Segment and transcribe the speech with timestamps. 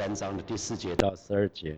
[0.00, 1.72] 三章的第四节到十二节，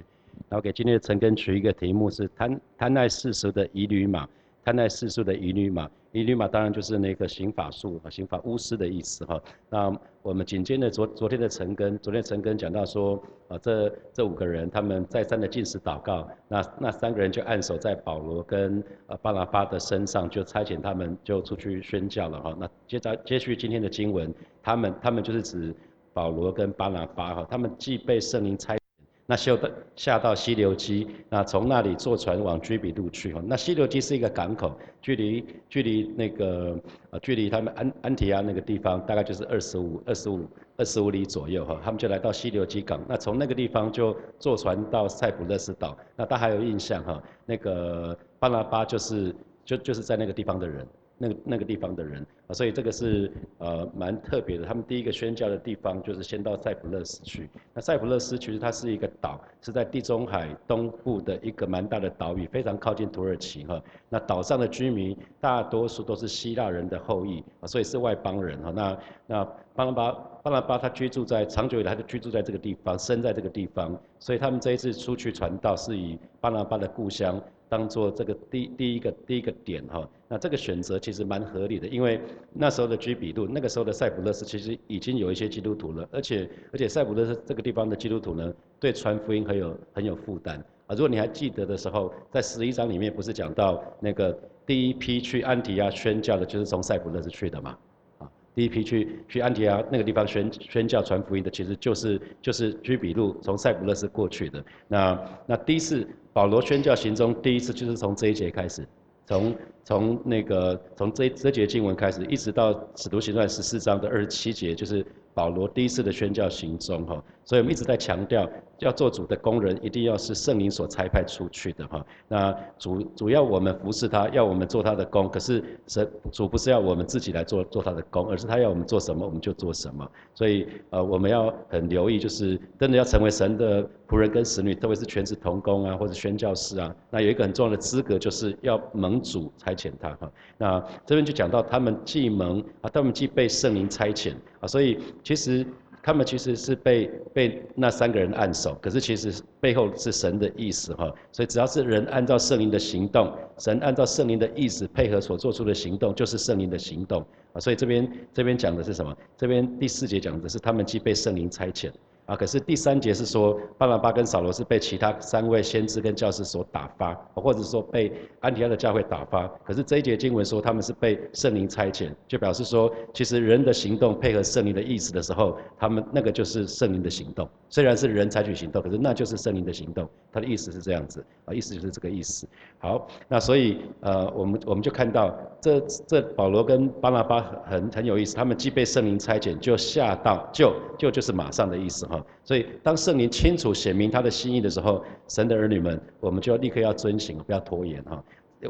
[0.48, 4.28] 然后给今天的陈根取一个题目是贪贪爱世俗的疑虑马，
[4.64, 9.42] 贪爱世俗的疑虑马，疑虑马当然就是那个刑法术和刑法巫师的意思哈。
[9.68, 22.56] 那我们紧接着昨昨天的陈根，昨天陈根讲到说，啊这这五个人他们再三的进食祷告，那那三个人就按手在保罗跟呃巴拿巴的身上，就差遣他们就出去宣教了哈。
[22.56, 24.32] 那接着接续今天的经文，
[24.62, 25.74] 他们他们就是指。
[26.12, 28.78] 保罗跟巴拿巴哈，他们既被圣灵差遣，
[29.26, 33.40] 那修到下到西流基，那从那里坐船往居比路去哈。
[33.46, 36.76] 那西流基是一个港口，距离距离那个
[37.10, 41.80] 呃距离他们安安提亚那个地方大概就是二十五二十五二十五里左右哈。
[41.82, 45.96] 他们就来到西流基港，那从那个地方就坐船到塞浦路斯岛。
[46.16, 47.22] 那大家还有印象哈？
[47.46, 50.86] 那个巴拿巴就是就就是在那个地方的人。
[51.22, 54.66] 那个那个地方的人，所以这个是呃蛮特别的。
[54.66, 57.48] 他们第一个宣教的地方就是先到塞浦路斯去。
[57.72, 63.80] 那塞浦路斯其实它是一个岛，是在地中海东部的一个蛮大的岛屿，非常靠近土耳其哈。
[64.08, 68.72] 那岛上的居民大多数都是希腊人的后裔，所以是外邦人哈。
[68.74, 69.44] 那那
[69.76, 77.40] 巴拿巴巴拿巴他居住在长久以来他就居住在这个地方，生在这个地方，所以他们这一次出去传道是以巴拿巴的故乡。
[77.68, 82.18] 当做这个第第一个第一个点哈，那这个选择其实蛮合理的，因为
[82.54, 90.94] 那时候的居比路，那个时候的塞浦路斯其实已经有一些基督徒了，而且而且塞浦路斯这个地方的基督徒呢，对传福音很有很有负担啊。
[90.94, 97.76] 如果你还记得的时候，在十一章里面不是讲到那个第一批去安提亚宣教的，就是从塞浦路斯去的嘛？
[98.16, 104.64] 啊，第一批去去安提亚那个地方宣宣教传福音的，其实就是就是居比路从塞浦路斯过去的。
[104.88, 106.08] 那那第一次。
[106.34, 108.88] 保罗宣教行中第一次就是从这一节开始，
[109.26, 115.04] 从从那个从这这节经文开始，一直到使徒行传十四章的二十七节，就是。
[115.34, 118.46] 保罗第一次的宣教行踪，哈，所以我们一直在强调，
[118.82, 122.04] 要做主的工人，一定要是圣灵所差派出去的，哈。
[122.28, 130.08] 那主主要我们服侍他，要我们做他的工，可是神主不是要我们自己来做做他的工，而是他要我们做什么，我们就做什么。
[130.34, 140.30] 所以呃，我们要很留意，就是真的要成为神的仆人跟使女，特别是全职同工啊，或者宣教士啊，那有一个很重要的资格，就是要蒙主差遣他，哈。
[140.58, 144.34] 那这边就讲到他们既蒙啊，他们既被圣灵差遣。
[144.60, 145.66] 啊，所以其实
[146.02, 151.12] 他们其实是被被那三个人按手，可是其实背后是神的意思哈。
[151.30, 157.60] 所以只要是人按照圣灵的行动，神按照圣灵的意思配合所做出的行动，就是圣灵的行动啊。
[157.60, 159.16] 所以这边这边讲的是什么？
[159.36, 161.92] 这边第四节讲的是他们既被圣灵差遣。
[162.32, 168.10] 啊，可是第三节是说，巴拿巴跟扫罗是被其他三位先知跟教师所打发，或者说被
[168.40, 169.46] 安提亚的教会打发。
[169.62, 177.46] 可是这一节经文说他们是被圣灵差遣，就表示说，其实人的行动配合圣灵的意思的时候，他们那个就是圣灵的行动。
[177.68, 180.08] 虽然是人采取行动，可是那就是圣灵的行动。
[180.32, 182.48] 他的意思是这样子，啊，意思就是这个意思。
[182.78, 192.21] 好，那所以呃，我们我们就看到这这保罗跟巴拿巴很很有意思，他们既被圣灵差遣，就下到就就就是马上的意思哈。
[192.44, 198.22] 所以，当圣灵清楚显明他的心意的时候，神的儿女们，我们就要立刻要遵行，不要拖延哈。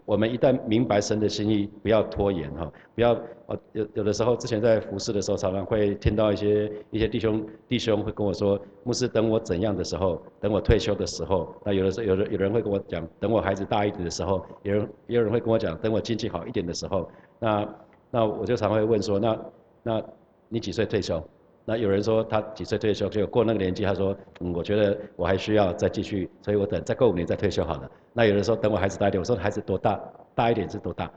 [0.06, 3.12] 我们一旦明白神的心意，不要拖延哈，不要
[3.44, 17.06] 呃有有的时候，之前在服侍的时候，常常会听到一些一些弟兄弟兄会跟我说，牧师等我怎样的时候，等我退休的时候，那有的时候有的有人会跟我讲，等我孩子大一点的时候，有人也有人会跟我讲，等我经济好一点的时候，
[17.38, 17.68] 那
[18.10, 19.38] 那我就常会问说，那
[19.82, 20.02] 那
[20.48, 21.22] 你几岁退休？
[21.64, 27.90] 那有人说他几岁退休，就过那个年纪，他说，嗯，我觉得我还需要再继续，所以我等再过五年再退休好了。
[28.12, 30.00] 那有人说等我孩子大一点，我说孩子多大？
[30.34, 31.08] 大一点是多大？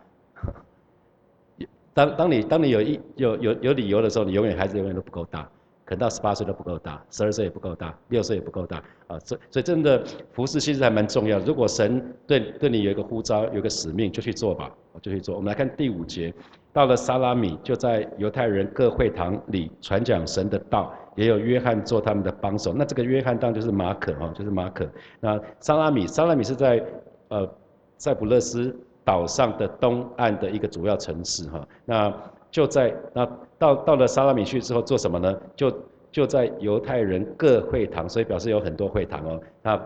[1.96, 5.50] 当当你当你有一有有有理由的时候，你永远孩子永远都不够大，
[5.84, 9.18] 可能到十八岁都不够大，十二岁也不够大，六岁也不够大啊。
[9.20, 11.46] 所所以真的服侍其实还蛮重要的。
[11.46, 14.70] 如果神对对你有一个呼召，有个使命，就去做吧，
[15.02, 15.36] 就去做。
[15.36, 16.32] 我们来看第五节。
[16.76, 22.74] 到了萨拉米，就在犹太人各会堂里传讲神的道，也有约翰做他们的帮手。
[22.76, 24.86] 那这个约翰当就是马可哈，就是马可。
[25.22, 26.84] 那萨拉米，萨拉米是在
[27.30, 27.50] 呃
[27.98, 28.76] 塞浦勒斯
[29.06, 31.66] 岛上的东岸的一个主要城市哈。
[31.86, 32.14] 那
[32.52, 33.26] 就在那
[33.58, 35.34] 到到了萨拉米去之后做什么呢？
[35.56, 35.74] 就
[36.12, 39.40] 就在犹太人各会堂，所以表示有很多会堂哦。
[39.62, 39.82] 那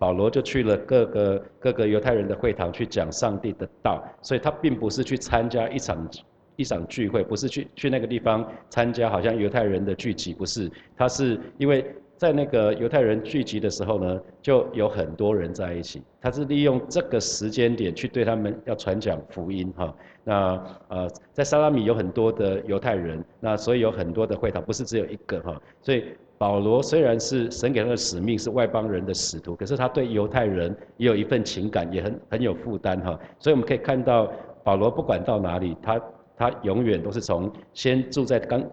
[0.00, 6.08] 保罗就去了各个各个犹太人的会堂去讲上帝的道，所以他并不是去参加一场。
[6.56, 11.82] 一场聚会不是去去那个地方参加，好像犹太人的聚集，不是，他是因为
[12.18, 19.94] 在那个犹太人聚集的时候呢，就有很多人在一起，他是利用这个时间点去对他们要传讲福音哈。
[20.22, 26.04] 那呃，在萨拉米有很多的犹太人，那所以有很多的会堂，不是只有一个哈，所以
[26.40, 33.20] 保罗虽然是神给他的使命是外邦人的使徒，可是他对犹太人也有一份情感，也很很有负担哈。
[33.38, 34.32] 所以我们可以看到
[34.64, 36.00] 保罗不管到哪里，他
[36.38, 38.64] 他永远都是从先住在刚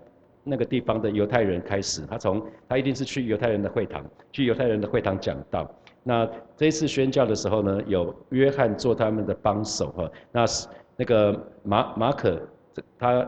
[0.46, 5.69] 那个地方的犹太人开始，他从他一定是去犹太人的会堂，去犹太人的会堂讲道。
[6.04, 6.25] 那
[6.56, 12.40] 这一次宣教的时候呢，有约翰做他们的帮手哈，那是那个马马可
[12.98, 13.28] 他。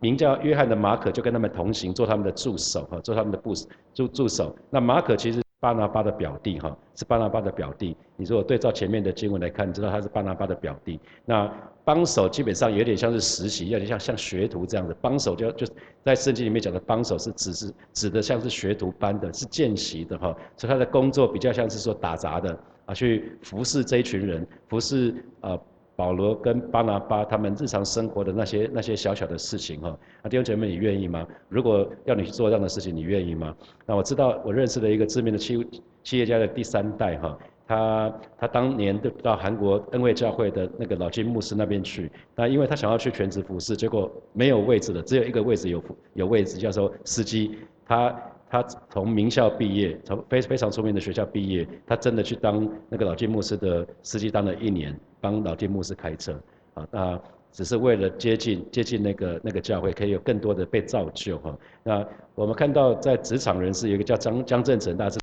[0.00, 3.54] 名叫约翰的马可就跟他们同行，做他们的助手哈，做他们的部
[3.94, 4.54] 助助手。
[4.70, 7.96] 那马可其实巴拿巴的表弟哈，是巴拿巴的表弟。
[8.16, 11.00] 你如果对照前面的经文来看，你知道他是巴拿巴的表弟。
[11.24, 11.50] 那
[11.82, 14.94] 帮手基本上有点像是实习，有点像像学徒这样的。
[15.00, 15.66] 帮手就就
[16.04, 20.36] 在圣经里面讲的帮手是指是指的像是学徒般的，是见习的哈。
[20.56, 25.58] 所以他的工作比较像是说打杂的啊，去服侍这一群人，服侍呃。
[25.96, 31.26] 保罗跟巴拿巴他们日常生活的那些那些小小的事情哈，那弟兄姐妹你愿意吗？
[31.48, 33.56] 如果要你去做这样的事情，你愿意吗？
[33.86, 35.66] 那我知道我认识的一个知名的企
[36.04, 45.82] 企业家的第三代哈，他他当年就到韩国恩惠教会的那个老金牧师那边去，那因为他想要去全职服侍，结果没有位置了，只有一个位置有
[46.12, 48.14] 有位置，叫做司机，他。
[48.48, 56.40] 他从名校毕业，从非非常出名的学校毕业，他真的去当那个老金牧师的司机，当了一年，帮老金牧师开车，
[56.74, 57.20] 啊，那
[57.50, 61.58] 只是为了接近接近那个那个教会，可以有更多的被造就哈。
[61.82, 65.18] 那我们看到在职场人士有一个叫张江正成大师，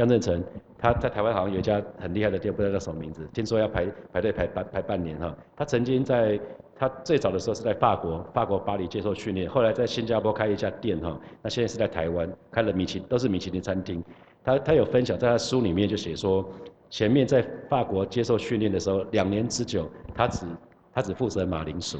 [0.00, 0.42] 江正成
[0.78, 5.36] 他在台湾好像有一家很厉害的店，不知道叫什么名字，听说要排排队排半排半年哈。
[5.56, 6.40] 他曾经在。
[6.80, 14.02] 他最早的时候是在法国，法国巴黎接受训练，后来在新加坡开一家店哈，那现在是在台湾开了米其都是米其林餐厅。
[14.42, 16.42] 他他有分享，在他书里面就写说，
[16.88, 20.46] 前面在法国接受训练的时候，两年之久，他只
[20.94, 21.98] 他只负责马铃薯，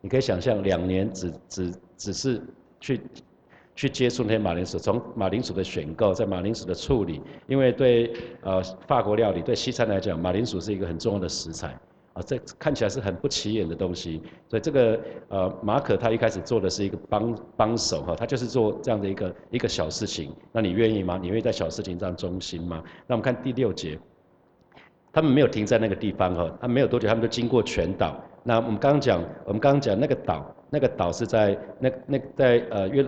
[0.00, 2.40] 你可以想象两年只只只是
[2.80, 3.02] 去
[3.74, 8.12] 去接触那些马铃薯，从马铃薯的选购，在马铃薯的处理，因为对
[8.42, 11.76] 呃法国料理对西餐来讲，马铃薯是一个很重要的食材。
[12.14, 21.18] 啊，这看起来是很不起眼的东西，所以这个呃马可他一开始做的是一个帮帮手哈，他就是做这样的一个一个小事情，那你愿意吗？
[21.20, 22.80] 你愿意在小事情上忠心吗？
[23.08, 23.98] 那我们看第六节，
[25.12, 28.14] 他们没有停在那个地方哈，他没有多久，他们就经过全岛。
[28.44, 33.04] 那我们刚刚讲，我们刚刚讲那个岛，那个岛是在那那在呃约。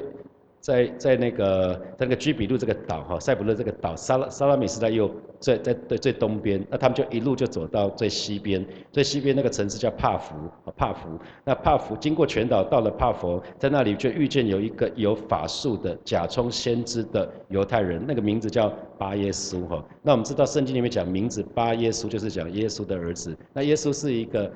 [0.66, 5.08] 在在那个在那个居比路这个岛哈，塞浦勒这个岛，萨拉萨拉米是在右
[5.38, 10.34] 在在最最东边，那他们就一路就走到最西边，最西边那个城市叫帕福
[10.76, 11.08] 帕福，
[11.44, 18.68] 那帕福经过全岛到了帕福，在那里就遇见有一个有法术的假充先知的犹太人，那个名字叫
[18.98, 19.84] 巴耶稣哈。
[20.02, 24.52] 那我们知道圣经里面讲名字巴耶稣就是讲耶稣的儿子，那耶稣是一个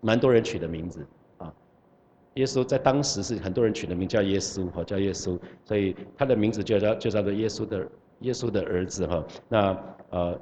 [0.00, 1.06] 蛮多人取的名字。
[2.34, 7.86] 耶稣在当时是很多人取的名叫耶稣哈，叫耶稣，所以他的名字就叫就叫做耶稣的
[8.20, 9.24] 耶稣的儿子哈。
[9.48, 9.76] 那
[10.10, 10.40] 呃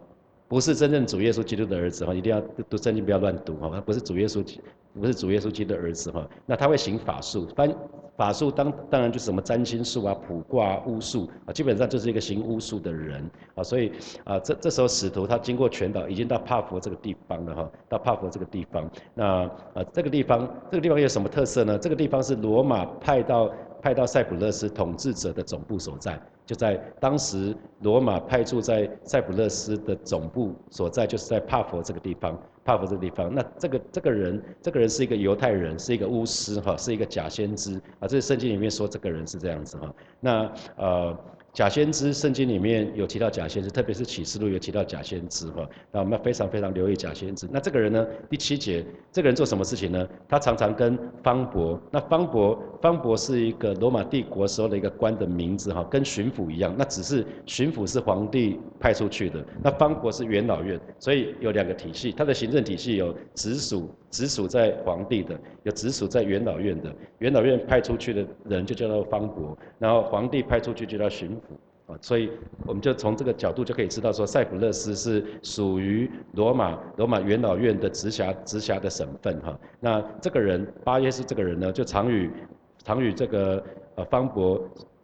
[0.51, 4.45] 不是真正主耶稣基督的儿子哈，一定要读圣经不要乱读哈，他不是主耶稣。
[4.93, 7.73] 不是主耶稣基督的儿子哈，那他会行法术，翻
[8.17, 13.25] 法术当当然就是什么占星术啊、卜卦、巫术啊，基本上就是一个行巫术的人
[13.55, 13.93] 啊，所以
[14.25, 19.25] 啊这这时候使徒他经过全岛，已经到帕佛这个地方了哈，到帕佛这个地方，那
[19.75, 20.41] 啊这个地方
[20.73, 21.79] 这个地方有什么特色呢？
[21.79, 23.49] 这个地方是罗马派到
[23.81, 26.21] 派到塞浦路斯统治者的总部所在，
[26.51, 32.37] 就在当时罗马派驻在塞浦路斯的总部所在，就是在帕佛这个地方。
[32.65, 38.09] 帕佛这个地方，那这个这个人，这个人是一个犹太人，是一个巫师哈，是一个假先知啊。
[38.09, 39.95] 这是圣经里面说这个人是这样子哈。
[40.19, 41.17] 那呃。
[41.53, 45.69] 假先知，圣经里面有提到假先知，特别是启示录有提到假先知哈。
[45.91, 47.49] 那我们要非常非常留意假先知。
[47.51, 48.07] 那这个人呢？
[48.29, 50.09] 第七节，这个人做什么事情呢？
[50.29, 56.73] 他常常跟方伯，那方伯，方伯是一个罗马帝国时候的一个官的名字哈，跟巡抚一样。
[56.79, 66.95] 那只是巡抚是皇帝派出去的，那方伯是元老院，所以有两个体系，他的行政体系有直属直属在皇帝的，有直属在元老院的。
[67.19, 71.37] 元老院派出去的人就叫做方伯，然后皇帝派出去就叫巡。
[72.01, 72.31] 所以
[72.67, 79.59] 我们就从这个角度就可以知道，说塞浦路斯是属于罗马罗马元老院的直辖直辖的省份哈。
[79.81, 82.31] 那这个人巴耶斯这个人呢，就常与
[82.85, 83.63] 常与这个
[83.97, 84.61] 呃方伯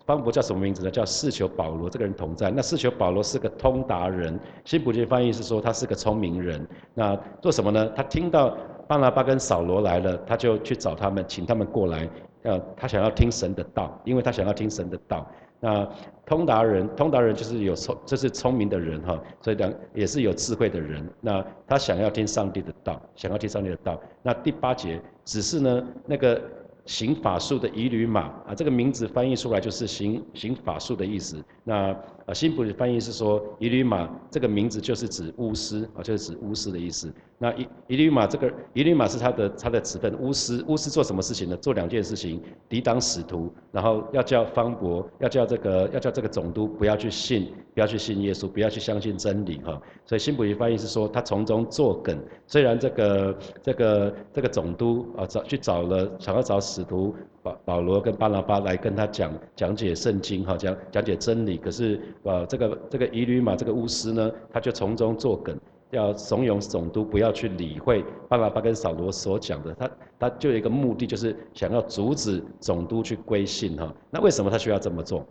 [0.06, 0.90] 方伯叫什么名字呢？
[0.90, 2.50] 叫四求保罗这个人同在。
[2.50, 6.64] 那四求保罗是个通达人，新普京翻译是说他是个聪明人。
[6.94, 7.88] 那做什么呢？
[7.96, 12.08] 他听到巴拿巴跟扫罗来了，他就去找他们，请他们过来。
[12.42, 15.28] 呃，他想要听神的道，因为他想要听神的道。
[15.60, 15.88] 那
[16.26, 21.08] 通达人，通达人就是有聪，这是聪明的人哈，所以两也是有智慧的人。
[21.20, 24.00] 那他想要听上帝的道，想要听上帝的道。
[24.22, 26.40] 那第八节，只是呢，那个
[26.84, 31.42] 行法术的以吕马啊，这个名字翻译出来就是行行法术的意思。
[31.64, 31.90] 那
[32.26, 37.12] 啊，新普的翻译是说以吕马这个名字就是指巫师啊，就是指巫师的意思。
[37.38, 41.56] 那以以吕马这个以吕马是他的他的子分，巫师巫师做什么事情呢？
[41.58, 49.78] 做两件事情，抵挡使徒，然后要叫方伯，要叫这个要叫这个总督不要去信，不要去信耶稣，不要去相信真理哈。
[50.06, 65.54] 所以新普的翻译是说他从中作梗，虽然这个这个这个总督啊找去找了想要找使徒保保罗跟巴拿巴来跟他讲讲解圣经哈，讲讲解真理，可是啊这个这个以吕马这个巫师呢，他就从中作梗。
[65.90, 73.94] 要怂恿总督不要去理会巴拿巴跟扫罗所讲的，他他就有一个目的，就是想要阻止总督去归信哈。
[74.10, 75.24] 那为什么他需要这么做？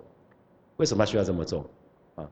[0.78, 1.66] 为什么他需要这么做？
[2.16, 2.30] 啊，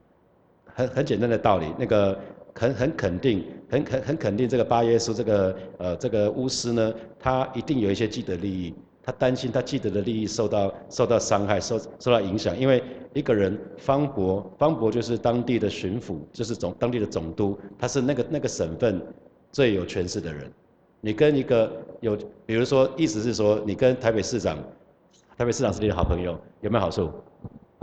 [0.65, 2.18] 很很简单的道理，那个
[2.56, 8.74] 很很肯定，很很很肯定这个巴耶稣这个呃这个巫师呢，他一定有一些既得利益。
[9.03, 12.81] 他担心他既得的利益受到受到伤害，受受到影响，因为
[13.13, 19.01] 一个人方伯，方伯就是当地的巡抚，就是总当地的总督，他是那个那个省份
[19.51, 20.50] 最有权势的人。
[21.01, 21.69] 你跟一个
[22.00, 24.57] 有，比如说，意思是说，你跟台北市长，
[25.38, 27.12] 台北市长是你的好朋友，有没有好处？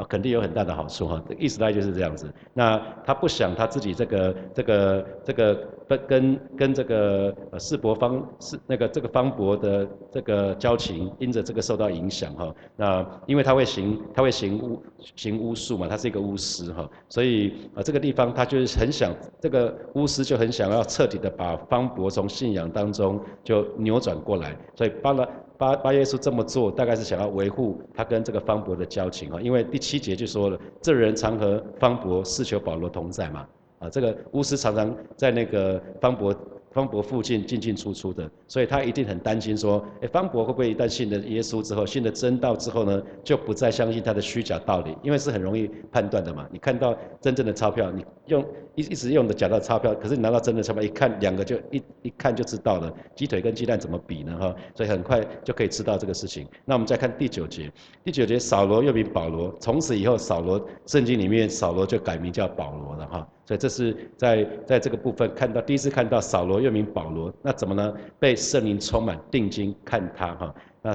[0.01, 2.33] 啊，肯定有很大的好处哈，意思大概就是这样子。
[2.55, 5.55] 那他不想他自己这个这个这个
[5.87, 12.55] 跟跟跟这个世伯方是那个这个方伯的这个交情，因着这个受到影响哈。
[12.77, 14.83] 那因为他会行他会行巫
[15.17, 25.29] 行巫术嘛，他是一个巫师哈，所以啊这个地方他就是很想这个巫师就很想要彻底的把方伯从信仰当中就扭转过来，所以帮了。
[25.61, 33.47] 巴巴耶稣这么做，大概是想要维护他跟这个方伯的交情啊，因为第七节就说了，这人常和方伯四求保罗同在嘛，
[33.81, 36.35] 啊，这个巫师常常在那个方伯。
[36.73, 44.97] 方博附近进进出出的，所以他一定很担心说，哎，方博会不会一旦信了耶稣之后，信了真道之后呢，就不再相信他的虚假道理？
[45.03, 46.47] 因为是很容易判断的嘛。
[46.53, 48.45] 你看到真正的钞票，你用
[48.77, 54.37] 一一直用的假的钞票，可是你拿到真的钞票一看，两个就一一看就知道了，鸡腿跟鸡蛋怎么比呢？
[54.39, 56.47] 哈，所以很快就可以知道这个事情。
[56.65, 57.71] 那我们再看第九节，
[58.05, 63.29] 第九节扫罗又名保罗，从此以后扫罗圣经里面扫罗就改名叫保罗了哈。
[63.51, 67.93] 所以这是在在这个部分看到第一次看到扫罗又名保罗，那怎么呢？
[68.21, 70.95] 被圣灵充满定睛看他哈，那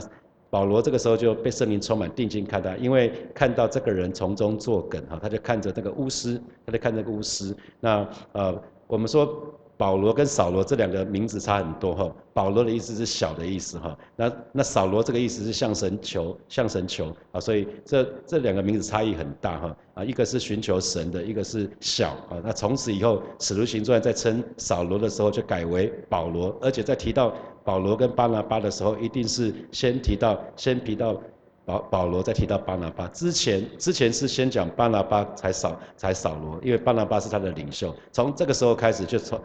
[0.50, 7.54] 保罗这个时候就被圣灵充满定睛看他，因为看到这个人从中作梗哈，他就看着那个巫师，他就看那个巫师。
[7.82, 8.58] 那呃，
[8.88, 9.54] 我们说。
[9.78, 31.22] 保罗跟扫罗这两个名字差很多哈，保罗的意思是小的意思哈，那那扫罗这个意思是向神求，向神求啊，所以这这两个名字差异很大哈，啊一个是寻求神的，一个是小啊，那从此以后使徒行传在称扫罗的时候就改为保罗，而且在提到保罗跟巴拿巴的时候，一定是先提到先提到。
[31.68, 37.92] 保保罗再提到巴拿巴之前，之前是先讲巴拿巴才扫才扫罗，因为巴拿巴是他的领袖。
[38.12, 39.42] 从这个时候开始就从。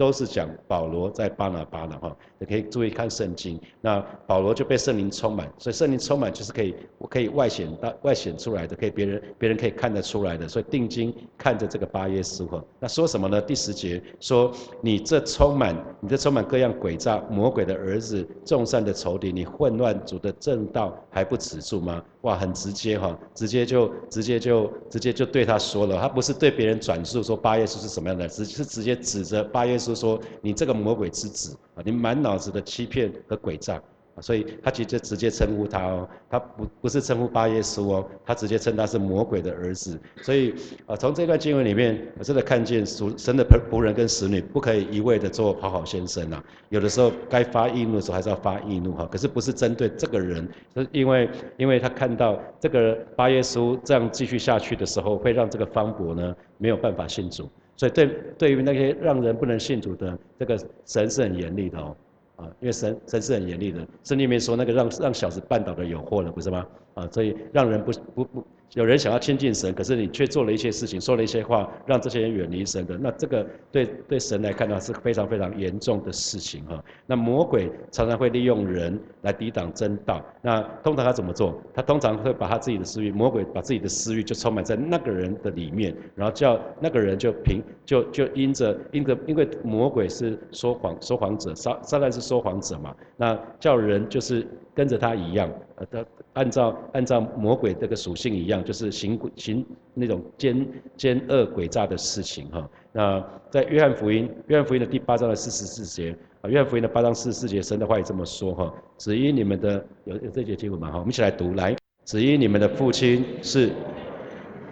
[0.00, 3.60] 都是讲保罗在巴拿巴的哈，你可以注意看圣经。
[3.82, 10.48] 那保罗就被圣灵充满，所以圣灵充满就是可以我可以外显到外显出来的，可以别人别人可以看得出来的。
[10.48, 13.42] 所以定睛看着这个巴耶稣哈，那说什么呢？
[13.42, 22.02] 第十节说你这充满你这充满各样诡诈魔鬼的儿子，众善的仇敌，你混乱主的正道还不止住吗？
[22.22, 33.82] 哇，很直接哈，直接就直接就直接就对他说了，他不是对别人转述说八耶稣是什么样的，只是直接指着八耶稣说，你这个魔鬼之子啊，你满脑子的欺骗和诡诈。
[34.20, 39.98] 所以他其实直接称呼他哦，他不不是称呼巴耶稣哦，他直接称他是魔鬼的儿子。
[40.22, 40.54] 所以
[40.86, 49.08] 啊，从这段经文里面，我真的看见属神的仆人跟使女不可以一味的做好好先生啊，有的时候该发易怒的时候还是要发易怒哈。
[49.10, 57.48] 可是不是针对这个人，是因为因为他看到这个巴耶稣这样继续下去的时候，会让这个方伯呢没有办法信主。
[57.76, 61.96] 所以对对于那些让人不能信主的这个神是很严厉的哦。
[62.40, 66.66] 啊，因为神神是很严厉的，圣经里面说那个让让小子绊倒的有祸了，不是吗？
[66.94, 68.46] 啊，所以让人不不不。
[68.74, 76.80] 有人想要亲近神，可是你却做了一些事情，说了一些话，让这些人远离神的，那这个对对神来看呢是非常非常严重的事情哈。
[77.04, 81.60] 那魔鬼常常会利用人来抵挡真道，那通常他怎么做？
[81.74, 94.46] 他通常会把他自己的私欲，魔鬼把自己的私欲就充满在那个人的里面，然后叫那个人就凭就就因着因着，因为魔鬼是说谎说谎者，撒撒旦是说谎者嘛，那叫人就是
[94.76, 98.59] 跟着他一样，呃，他按照按照魔鬼这个属性一样。
[98.64, 99.64] 就是行行
[99.94, 102.68] 那种奸奸恶诡诈的事情哈。
[102.92, 110.90] 那在约翰福音，约翰福音的第八章的四十四节啊，约翰福音的八章四十四节，神的话也这么说哈，只因你们的有有这节经文吗？
[110.90, 113.70] 哈，我们一起来读来，只因你们的父亲是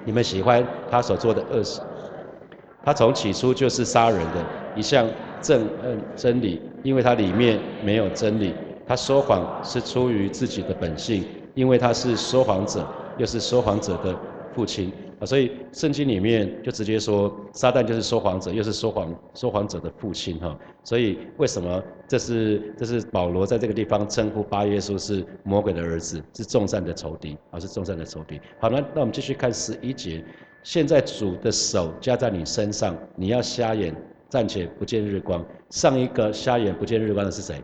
[0.05, 1.81] 你们喜欢他所做的恶事，
[2.83, 5.07] 他从起初就是杀人的，一向
[5.41, 8.55] 憎恨真理，因为他里面没有真理。
[8.87, 11.23] 他说谎是出于自己的本性，
[11.55, 12.87] 因为他是说谎者，
[13.19, 14.19] 又是说谎者的
[14.55, 15.27] 父亲啊。
[15.27, 20.57] 所以圣经里面就直接说，撒旦就是说谎者，又是说谎说谎者的父亲哈。
[20.85, 28.41] 所以为什么这是这是保罗在这个地方称呼巴耶稣是魔鬼的儿子，是众善的仇敌啊，是众善的仇敌。
[28.59, 30.25] 好，那那我们继续看十一节，
[30.63, 33.95] 现在主的手加在你身上，你要瞎眼，
[34.31, 35.45] 暂且不见日光。
[35.69, 37.63] 上一个瞎眼不见日光的是谁？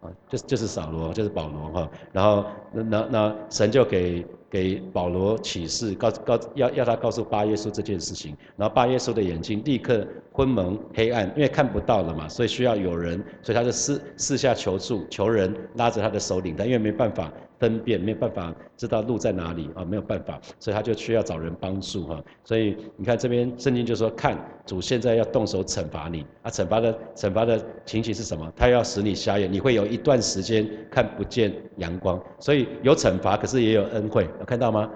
[0.00, 10.06] 啊，就是就是扫罗，就是保罗哈，然后那那那神就给给保罗启示，告告要要他告诉巴耶稣这件事情，然后巴耶稣的眼睛立刻
[10.38, 17.28] 昏蒙黑暗，因为看不到了嘛，所以需要有人，所以他就私私下求助，求人拉着他的手领他，因为没办法。
[17.58, 22.22] 分辨没有办法知道路在哪里啊，没有办法，所以他就需要找人帮助哈。
[22.44, 28.48] 所以你看这边圣经就说，看主现在要动手惩罚你啊，惩罚的惩罚的情形是什么？
[28.54, 32.22] 他要使你瞎眼，你会有一段时间看不见阳光。
[32.38, 34.88] 所以有惩罚，可是也有恩惠，有看到吗？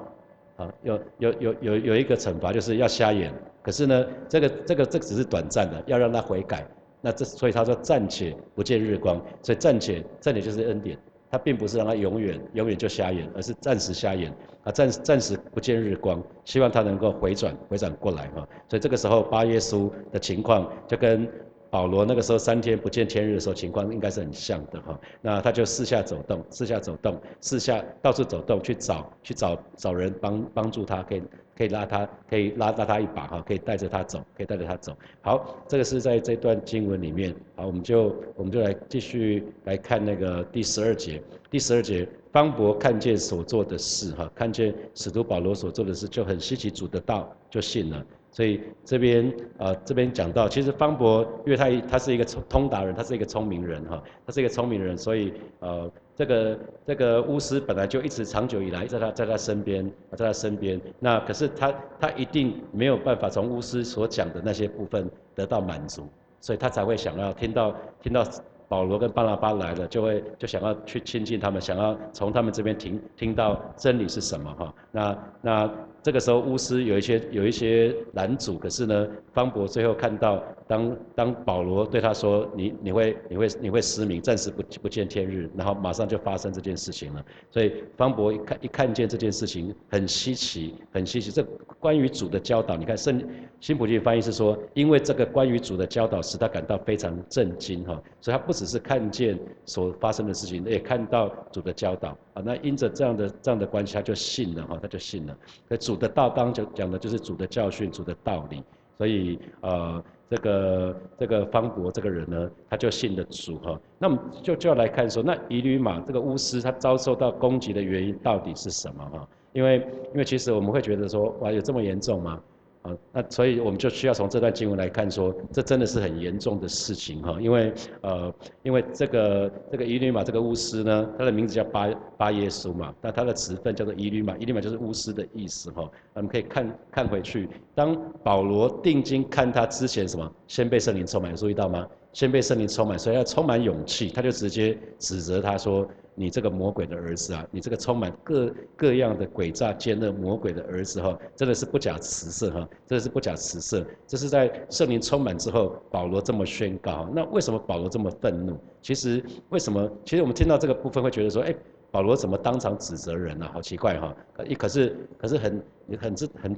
[0.83, 6.67] 有有有有有一个惩罚就是要瞎眼，可是呢，这个这个这只是短暂的，要让他悔改。
[7.01, 10.99] 那这所以他说暂且不见日光，所以暂且暂且就是恩典。
[11.31, 14.31] 他并不是让他永远永远就瞎眼，而是暂时瞎眼
[14.65, 18.47] 啊，暂暂时不见日光，希望他能够回转回转过来哈。
[18.69, 21.27] 所以这个时候巴耶稣的情况就跟
[21.73, 25.01] 保罗那个时候三天不见天日的时候情况应该是很像的哈。
[25.23, 31.23] 那他就四下走动，四下走动，四下到处走动去找去找找人帮帮助他，可以。
[31.55, 34.97] 可以拉他，可以拉拉他一把哈，可以带着他走，可以带着他走。
[35.21, 37.33] 好，这个是在这段经文里面。
[37.55, 41.23] 好，我们就我们就来继续来看那个第十二节。
[41.51, 48.03] 第十二节，方伯看见所做的事哈，看见使徒保罗所做的事，就很稀奇主的道，就信了。
[48.33, 55.89] 所以这边呃这边讲到，其实方博因为他他是一个通通达人，他是一个聪明人哈，他是一个聪明人，所以呃。
[56.15, 60.79] 这个这个巫师本来就一直长久以来在他在他身边，在他身边。
[61.01, 66.07] 那可是他他一定没有办法从巫师所讲的那些部分得到满足，
[66.39, 68.23] 所以他才会想要听到听到
[68.69, 74.75] 保罗跟巴拉巴来了，就会就想要去亲近他们，想要从他们这边听听到真理是什么哈。
[74.93, 75.71] 那那。
[76.03, 87.25] 这个时候，巫师有一些有一些拦阻，可是呢，方伯最后看到，当当保罗对他说：“你你会你会你会失明，暂时不不见天日。”然后马上就发生这件事情了。
[87.53, 91.31] 所以方伯一看一看见这件事情很稀奇，很稀奇。
[91.31, 91.47] 这
[91.79, 93.23] 关于主的教导，你看圣
[93.61, 102.43] 新普金翻译是说，因为这个关于主的教导使他感到非常震惊哈，所以他不只是看见所发生的事情，也看到主的教导啊。
[102.45, 105.39] 那因着这样的这样的关系，他就信了哈，他就信了。
[105.79, 105.92] 主。
[105.93, 108.63] 主的道当就讲的就是主的教训，主的道理，
[108.97, 113.79] 所以呃，这个这个方博这个人呢，他就信的主哈。
[113.99, 119.29] 那么就就要来看说，那以吕马这个巫师他遭受到攻击的原因到底是什么哈？
[119.53, 122.41] 因为因为其实我们会觉得说，哇，有这么严重吗？
[122.83, 135.89] 啊，那所以我们就需要从这段经文来看，说这真的是很严重的事情哈，因为呃，因为这个这个伊律玛这个巫师呢，他的名字叫巴巴耶稣嘛，那他的词分叫做伊律玛，伊律玛就是巫师的意思哈。
[136.15, 141.87] 我们可以看看回去，当保罗定睛看他之前什么，先被圣灵充满，注意到吗？
[142.13, 145.89] 先被圣灵充满，所以要充满勇气，他就直接指责他说。
[146.15, 153.85] 你这个魔鬼的儿子啊，你这个充满各各样的诡诈奸恶魔鬼的儿子哈，真的是不假辞色哈，真的是不假辞色。
[154.07, 157.09] 这是在圣灵充满之后，保罗这么宣告。
[157.15, 158.59] 那为什么保罗这么愤怒？
[158.83, 159.91] 其实为什么？
[160.05, 161.55] 其实我们听到这个部分会觉得说，哎，
[161.91, 163.49] 保罗怎么当场指责人呢？
[163.51, 164.15] 好奇怪哈。
[164.59, 165.65] 可是可是很
[165.99, 166.57] 很很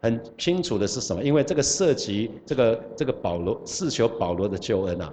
[0.00, 1.22] 很清楚的是什么？
[1.24, 5.12] 因为这个涉及这个这个保罗是求保罗的救恩啊。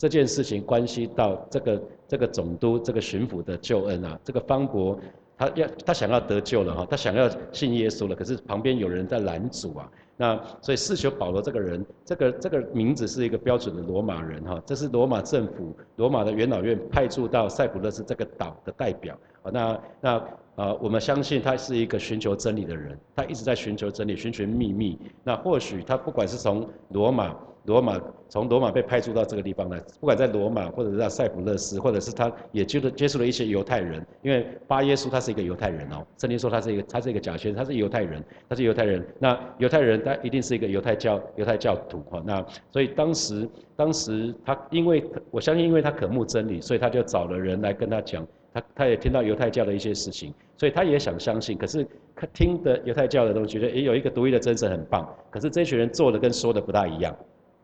[0.00, 4.98] 这件事情关系到这个这个总督这个巡抚的救恩啊，这个方伯
[5.36, 9.86] 他要他想要得救了哈，他想要信耶稣了，可是旁边有人在拦阻啊。
[10.16, 19.50] 那所以四求保罗这个人，这个这个名字是一个标准的罗马人哈，这是罗马政府罗马的元老院派驻到塞浦路斯这个岛的代表啊。
[19.52, 20.10] 那那
[20.56, 24.98] 啊，我们相信他是一个寻求真理的人，他一直在寻求真理，寻求秘密。
[25.22, 27.36] 那或许他不管是从罗马。
[27.64, 39.04] 罗马从罗马被派驻到这个地方来，不管在罗马或者是在塞浦路斯，或者是他也接了接触了一些犹太人，因为巴耶稣他是一个犹太人哦，圣经说他是一个他是一个假先，他是犹太人，他是犹太人。
[39.18, 42.22] 那犹太人他一定是一个犹太教犹太教徒哈。
[42.24, 51.86] 那所以当时当时他因为我相信因为他渴慕真理，所以他就找了人来跟他讲，他他也听到犹太教的一些事情，所以他也想相信，可是
[52.32, 57.14] 听的犹太教的东西，觉得也有一个独一的真神很棒，可是这群人做的跟说的不大一样。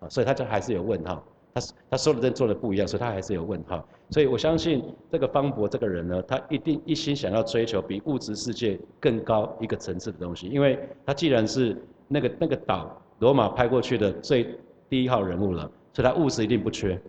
[0.00, 3.86] 啊，所以他就还是有问号，他他说的跟做的不一样，所以他还是有问号。
[4.10, 11.76] 所以我相信这个方博这个人呢，他一定一心想要追求比物质世界更高一个层次的东西，因为他既然是
[12.08, 17.00] 那个那个岛罗马派过去的最第一号人物了，所以他物质一定不缺。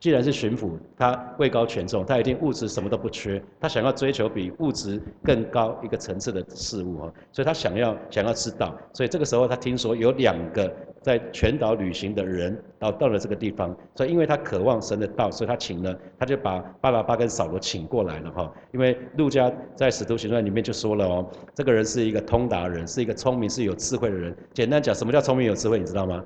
[0.00, 3.40] 既然是巡抚，他位高权重，他一定物质什么都不缺。
[3.60, 8.74] 他想要追求比物质更高一个层次的事物啊，所以他想要想要知道。
[8.94, 18.50] 所以这个时候他听说有两个在全岛旅行的人到到了这个地方，所以因为他渴望神的道，所以他请了，他就把巴拉巴跟扫罗请过来了哈。
[18.72, 24.34] 因为路加在使徒行传里面就说了哦，这个人是一个通达人，是一个聪明是有智慧的人。
[24.54, 25.78] 简单讲，什么叫聪明有智慧？
[25.78, 26.24] 你知道吗？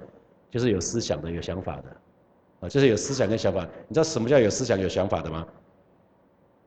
[0.48, 1.84] 就是有思想的，有想法的。
[2.68, 5.46] 就是有思想跟想法，你知道什么叫有思想有想法的吗？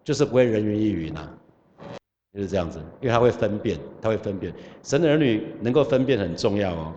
[0.03, 1.29] 就是不会人云亦云呐，
[2.33, 4.53] 就是这样子，因为他会分辨，他会分辨。
[4.81, 6.93] 神的儿女能够分辨很重要哦，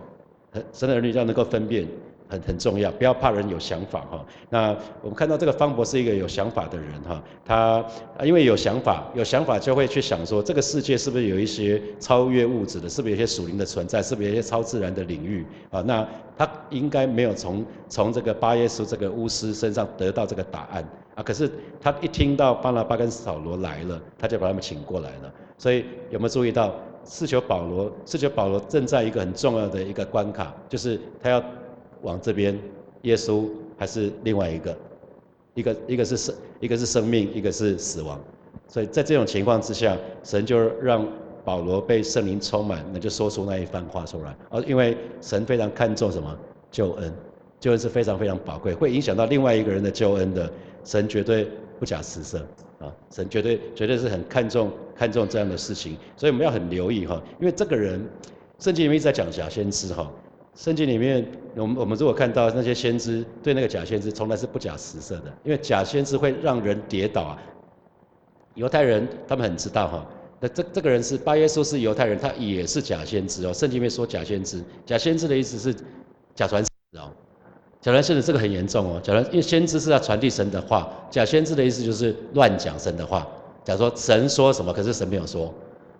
[0.71, 1.87] 神的儿女要能够分辨。
[2.31, 4.25] 很很重要，不要怕人有想法哈。
[4.49, 4.69] 那
[5.01, 7.85] 我们看到这个方博是一个有想法的人哈，他
[8.23, 15.81] 因为有想法，有想法就会去想说，这个世界是不是有一些超越物质的，是不是有些属灵的存在，是不是有些超自然的领域啊？
[15.81, 21.21] 那他应该没有从从这个巴耶稣这个巫师身上得到这个答案啊。
[21.21, 25.33] 可是他一听到巴拿巴跟扫罗来了，他就把他们请过来了。
[25.57, 31.43] 所以有没有注意到，是求保罗，是求保罗正在一个很重要的一个关卡，就是他要。
[32.01, 32.59] 往这边，
[33.03, 34.77] 耶稣还是另外一个，
[35.53, 38.19] 一个一个是生，一个是生命，一个是死亡。
[38.67, 41.07] 所以在这种情况之下，神就让
[41.43, 44.35] 保罗被圣灵充满，那就说出那一番话出来。
[44.49, 46.37] 而因为神非常看重什么
[46.69, 47.13] 救恩，
[47.59, 50.49] 救恩是非常非常宝贵，会影响到另外一个人的救恩的。
[50.83, 51.47] 神绝对
[51.79, 52.39] 不假辞色
[52.79, 55.95] 啊，神绝对绝对是很看重看重这样的事情。
[56.17, 58.03] 所以我们要很留意哈，因为这个人，
[58.57, 60.11] 圣经里面一直在讲假先知哈。
[60.55, 67.41] 圣经里面，我们我们如果看到那些先知对那个假先知，从来是不假实色的，因为假先知会让人跌倒啊。
[68.55, 70.05] 犹太人他们很知道哈，
[70.41, 73.53] 那这这个人是巴耶稣是犹太人，他也是假先知哦。
[73.53, 75.73] 圣经里面说假先知，假先知的意思是
[76.35, 76.61] 假传
[76.99, 77.09] 哦，
[77.79, 78.99] 假传是这个很严重哦。
[79.01, 83.25] 假传因为先知是要传递神的话，假先知的意思就是乱讲神的话，
[83.63, 85.51] 假说神说什么，可是神没有说，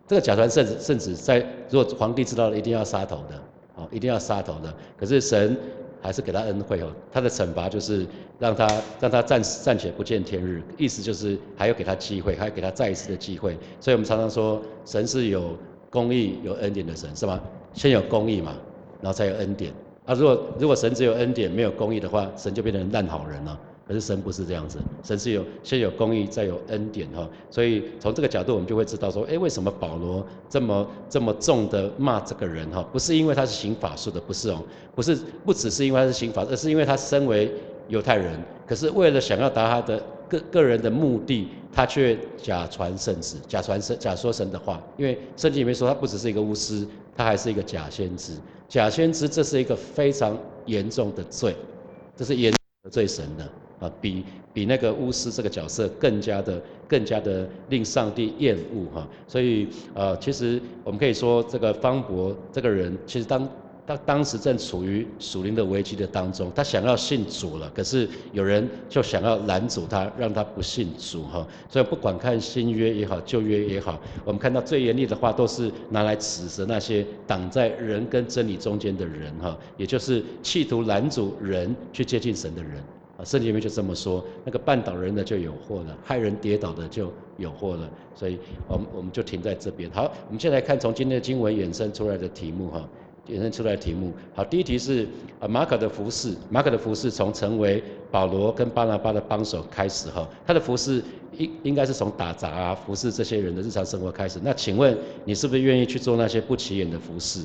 [0.05, 3.41] 这个假传圣圣旨在如果皇帝知道了，一定要杀头的。
[3.91, 4.73] 一定要杀头的。
[4.97, 5.55] 可是神
[6.01, 8.07] 还是给他恩惠哦，他的惩罚就是
[8.39, 8.67] 让他
[8.99, 13.57] 让他暂暂且不见天日，意思就是还要给他机会，还要给他再一次的机会。
[13.79, 15.55] 所以我们常常说，神是有
[15.89, 17.39] 公义、有恩典的神，是吗？
[17.73, 18.55] 先有公义嘛，
[19.01, 19.71] 然后才有恩典。
[20.05, 23.59] 啊，如果如果神只有恩典没有公义的话，神就变成烂好人了。
[23.91, 27.27] 可是神不是这样子，神是有先有公义，再有恩典哈。
[27.49, 32.81] 所以从这个角度，我们就会知道说，哎，为什么保罗这么这么重的骂这个人哈？
[32.93, 34.63] 不是因为他是行法术的，不是哦，
[34.95, 37.53] 不是不只是因为他是行法，而是因为他身为
[37.89, 44.81] 犹太人，可是为了想要达他的个个人的目的，他却假传圣旨，假传神，假说神的话。
[44.95, 48.31] 因为圣经里面说，他不只是一个巫师，他还是一个假先知。
[48.69, 51.53] 假先知这是一个非常严重的罪，
[52.15, 53.45] 这是严得罪神的。
[53.81, 63.49] 啊，比比那个巫师这个角色更加的、更加的令上帝厌恶哈，所以呃，其实我们可以说，这个方伯这个人，其实当
[63.87, 71.45] 他当时正处于属灵的危机的当中，他想要信主了，可是有人就想要拦阻他，让他不信主哈。
[71.67, 82.73] 所以不管看新约也好，旧约也好，我们看到最严厉的话，都是拿来指责那些挡在人跟真理中间的人哈，也就是企图拦阻人去接近神的人。
[83.23, 87.89] 圣经里面就这么说，那个绊倒人的就有祸了，害人跌倒的就有祸了。
[88.15, 89.89] 所以，我们我们就停在这边。
[89.91, 92.87] 好，我们现在看从今天的经文衍生出来的题目哈，
[93.27, 94.11] 衍生出来的题目。
[94.33, 95.07] 好，第一题是
[95.39, 101.03] 啊，马可的服饰，马可的服饰从成为保罗跟巴拿巴的帮手开始哈，他的服饰
[101.37, 104.39] 应应该是从打杂啊，服侍这些人的日常生活开始。
[104.43, 107.41] 那请问你是不是愿意去做那些不起眼的服饰？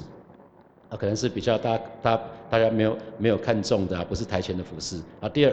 [0.88, 5.28] 啊，可能是比较大大大家没有没有看中的啊，不是台前的服饰啊。
[5.28, 5.52] 第二，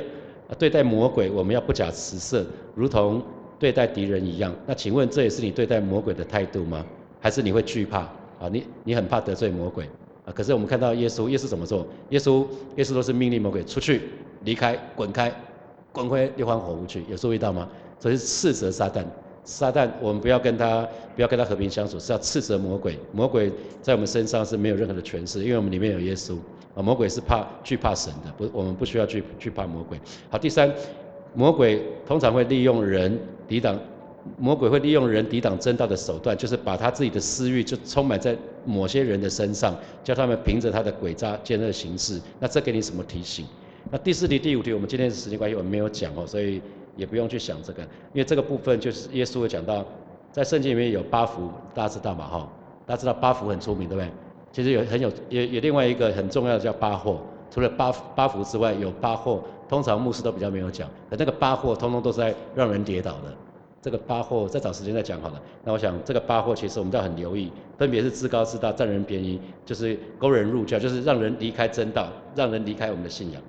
[0.58, 3.22] 对待魔鬼，我们要不假辞色，如同
[3.58, 4.54] 对待敌人一样。
[4.68, 6.86] 那请问这也是你对待魔鬼的态度吗？
[7.20, 8.00] 还是你会惧怕？
[8.40, 9.86] 啊，你你很怕得罪魔鬼
[10.26, 10.34] 啊？
[10.34, 11.88] 可是我们看到耶稣，耶稣怎么做？
[12.10, 14.02] 耶稣耶稣都是命令魔鬼出去，
[14.44, 15.34] 离开，滚开，
[15.92, 17.04] 滚回六方火湖去。
[17.10, 17.68] 有注意到吗？
[18.00, 19.04] 这是斥责撒旦。
[19.46, 22.98] 撒旦，我们不要跟他不要跟他和平相处，是要斥责魔鬼。
[23.12, 23.52] 魔鬼
[23.82, 26.38] 在我们身上是没有任何的权势，因为我们里面有耶稣。
[26.76, 30.00] 啊，魔鬼是怕惧怕神的，不，我们不需要惧惧怕魔鬼。
[30.30, 30.74] 好，第三，
[31.36, 33.16] 魔鬼通常会利用人
[33.48, 33.80] 抵挡，
[34.40, 42.20] 魔鬼会利用人抵挡真道的手段，就是把他自己的私欲就充满在某些人的身上，叫他们凭着他的诡诈奸恶行事。
[42.40, 43.46] 那这给你什么提醒？
[43.92, 46.60] 那第四题、第五题，我们今天时间关系我们没有讲哦，所以
[46.96, 49.84] 也不用去想这个，因为这个部分就是耶稣会讲到，
[50.32, 52.28] 在圣经里面有八福，大家知道嘛？
[52.28, 52.50] 哈，
[52.86, 54.10] 大家知道八福很出名，对不对？
[54.52, 60.88] 其实有很有也有另外一个很重要的叫八祸，除了八八福之外，有八祸，通常牧师都比较没有讲。
[61.10, 63.34] 可那个八祸通通都是在让人跌倒的。
[63.82, 65.42] 这个八祸再找时间再讲好了。
[65.66, 73.42] 那我想这个八祸其实我们都要很留意，分别是自高自大、占人便宜，就是勾人入教，就是让人离开真道，让人离开我们的信仰，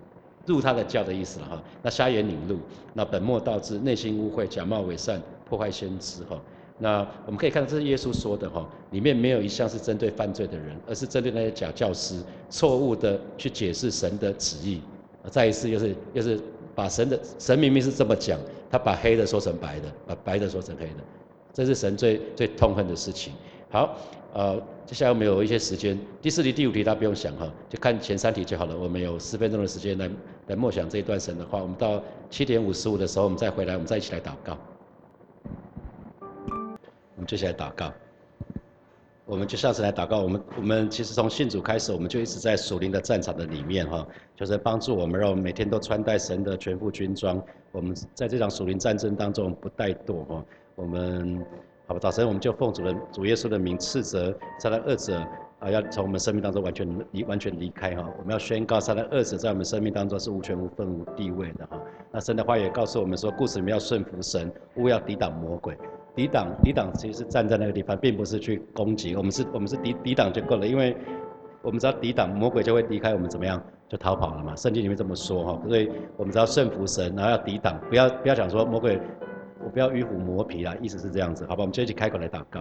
[0.47, 1.63] 入他的教的意思了哈。
[1.83, 2.59] 那瞎眼领路，
[2.93, 6.41] 那本末倒置，内心污秽，假冒伪善，破坏先知哈。
[6.79, 14.81] 那我们可以看到，这是耶稣说的哈，里面没有一项是针对犯罪的人，而是针对那些假教师，错误的去解释神的旨意。
[15.31, 16.39] 再一次，又是又是
[16.75, 18.39] 把神的神明明是这么讲，
[18.71, 20.97] 他把黑的说成白的，把白的说成黑的，
[21.53, 23.33] 这是神最最痛恨的事情。
[23.71, 23.97] 好，
[24.35, 28.77] 呃，接下来我们有一些时间，第四题、第五题大家不用想哈，就看前三题就好了。
[28.77, 30.11] 我们有十分钟的时间来
[30.49, 31.63] 来默想这一段神的话。
[31.63, 34.59] 我们到七点五十五的时候，我们再回来，我们再一起来祷告。
[37.15, 37.93] 我们接下来祷告，
[39.25, 40.21] 我们就下次来祷告。
[40.23, 47.41] 我们我们其实从信主开始，我们就一直在属灵的战场的里面哈，就是帮助我们，让我们每天都穿戴神的全副军装。
[47.71, 50.45] 我们在这场属灵战争当中不怠惰哈。
[50.75, 51.47] 我们
[51.87, 55.19] 好吧，早晨我们就奉主的主耶稣的名斥责撒旦恶者
[55.59, 58.09] 啊，要从我们生命当中完全离完全离开哈。
[58.19, 61.79] 我们要宣告撒旦恶者在我们生命当中是无权无份无地位的哈。
[62.11, 65.77] 那神的话也告诉我们说，故事里面要顺服神，勿要抵挡魔鬼。
[66.17, 69.15] 抵挡，抵挡其实是站在那个地方，并不是去攻击。
[69.15, 70.97] 我们是，我们是抵抵挡就够了，因为
[71.61, 74.57] 我们只要抵挡，魔鬼就会离开我们，怎么样就逃跑了嘛？
[74.57, 78.99] 圣经里面这么说哈，所以我们只要顺服神，然后要抵挡，不要不要讲说魔鬼，
[79.65, 81.63] 我不要迂虎磨皮啦，意思是这样子，好吧？
[81.63, 82.61] 我们就一起开口来祷告，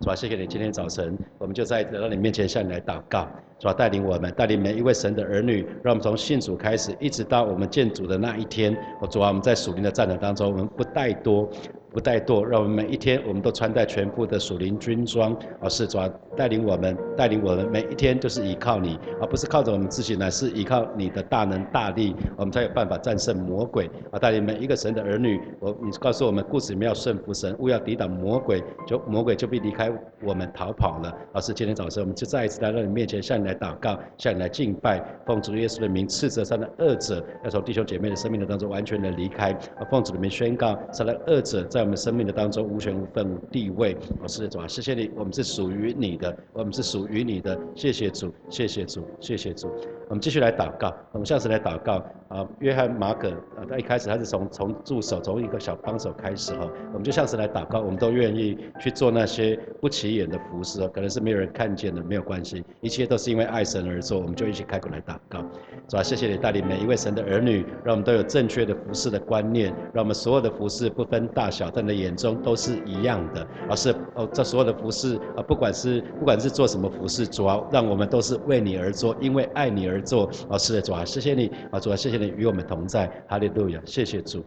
[0.00, 0.16] 是吧？
[0.16, 3.28] 谢谢你，今天早晨我们就在来到你面前向你来祷告，
[3.60, 3.72] 是吧？
[3.72, 11.48] 带领我们，带领每一位神的儿女，让我们从信主开始，一直到我们见主的那一天，我主啊，我们在属灵的战场当中，我们不怠多。
[11.92, 15.98] 不怠惰，让我们每一天我们都穿戴全部的属灵军装，而是主
[16.36, 23.90] 带领我们，带领我们每一天都是依靠你，而不是靠着我们自己，乃是依靠你的大能大力，我们才有办法战胜魔鬼。
[24.12, 29.90] 啊，带领每一个神的儿女，我你告诉我们，故事里面要顺服神，勿要抵挡魔鬼，就魔鬼就必离开
[30.22, 31.12] 我们逃跑了。
[31.32, 39.50] 而是今天早晨，我们就再一次来到你面前，向你来祷告，向你来敬拜，奉主耶稣的名，斥责上的恶者，要从弟兄姐妹的生命当中完全的离开。
[39.50, 41.79] 啊，奉主的名宣告，上的恶者在。
[41.80, 43.96] 在我们生命的当中，无权无份无地位。
[44.22, 47.58] 我是主啊，谢谢你，我们是属于你的，我们是属于你的。
[47.74, 49.66] 谢谢主，谢谢主，谢谢主。
[50.10, 52.04] 我们继续来祷告，我们下次来祷告。
[52.28, 56.70] 啊，约翰马可啊，他一开始他是从从助手，从一个小帮手开始哈。
[56.92, 64.20] 我们就像是来祷告，我们都愿意去做那些不起眼的服饰，可能是没有人看见的，没有关系，一切都是因为爱神而做。
[64.20, 65.40] 我们就一起开口来祷告，
[65.88, 66.02] 是吧？
[66.02, 73.46] 谢谢你带领每一位神的儿女，让我们都有正确的服饰的观念，让我们所有的服饰不分大小，在你的眼中都是一样的。
[73.68, 80.30] 而是哦，这所有的服饰啊，不管是不管是做什么服饰，主要让我们都是为你而做，因为爱你而做。
[80.48, 82.28] 老师的，主啊，谢谢你啊，主啊，谢谢你。
[82.36, 83.80] 与我们同在，哈利路亚！
[83.84, 84.44] 谢谢主，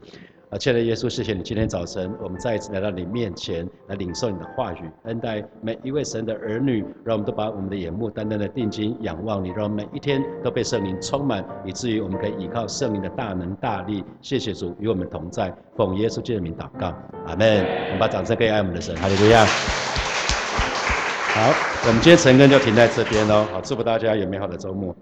[0.54, 14.04] 啊，亲爱的耶稣，谢谢你今天早晨，我们再一次来到你面前来领受你的话语，恩待每一位神的儿女，让我们都把我们的眼目单单的定睛仰望你，让我们每一天都被圣灵充满，以至于我们可以依靠圣灵的大能大力。
[14.22, 16.94] 谢谢主，与我们同在，奉耶稣基督的名祷告，
[17.26, 17.66] 阿门。
[17.86, 19.44] 我们把掌声给爱我们的神，哈利路亚。
[21.34, 21.52] 好，
[21.88, 24.96] 我们今天晨更就停在这边喽，好，祝福大家有美好的周末。